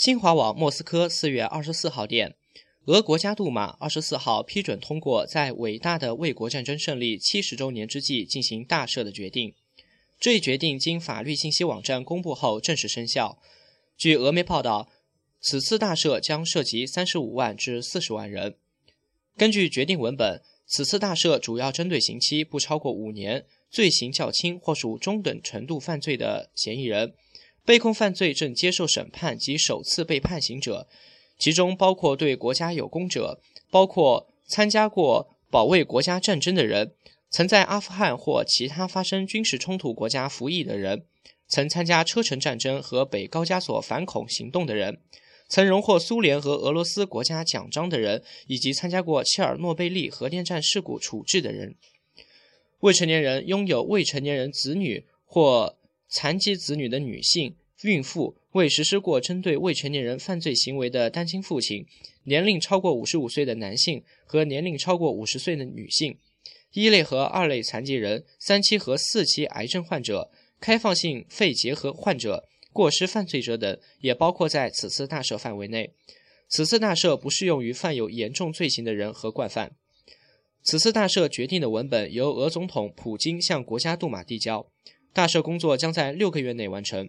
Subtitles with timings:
[0.00, 2.34] 新华网莫斯科四月二十四号电，
[2.86, 9.52] 俄国家杜马二十四号批准通过在伟大的卫国战争胜利七十周年之际进行大赦的决定。
[10.18, 13.42] 这一决定经法律信息网站公布后正式生效。
[13.98, 14.88] 据俄媒报道，
[15.38, 18.56] 此次大赦将涉及三十五万至四十万人。
[19.36, 27.12] 根据决定文本，此次大赦主要针对刑期不超过五年、罪行较轻或属中等程度犯罪的嫌疑人。
[27.70, 30.88] 被控犯罪正接受审判及首次被判刑者，
[31.38, 36.94] 其中包括对国家有功者，包括参加过保卫国家战争的人，
[37.30, 41.04] 曾在阿富汗或其他发生军事冲突国家服役的人，
[41.46, 44.98] 曾参加车臣战争和北高加索反恐行动的人，
[45.48, 51.76] 曾荣获苏联和俄罗斯国家奖章的人，以及参加过切尔诺贝利核电站事故处置的人。
[52.80, 55.76] 未成年人拥有未成年人子女或。
[56.12, 61.86] 残疾子女的女性、孕妇、未实施过针对未成年人犯罪行为的单亲父亲、
[62.24, 66.18] 年龄超过五十五岁的男性和年龄超过五十岁的女性、
[66.72, 75.92] 一类和二类残疾人、三期和四期癌症患者、开放性肺结核患者、过失犯罪者等，也包括在此次大赦范围内。
[76.48, 79.72] 此次大赦不适用于犯有严重罪行的人和惯犯。
[80.62, 84.66] 此次大赦决定的文本由俄总统普京向国家杜马递交。
[85.12, 87.08] 大赦工作将在六个月内完成。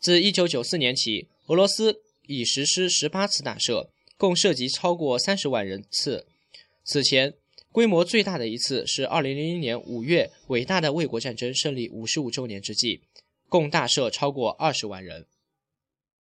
[0.00, 6.26] 自一九九四年起，俄罗斯已实施十八次大赦，共涉及超过三十万人次。
[6.82, 7.34] 此前，
[7.70, 13.02] 规模最大的一次是二零零零年五月伟大的卫国战争胜利五十五周年之际，
[13.50, 15.26] 共大赦超过二十万人。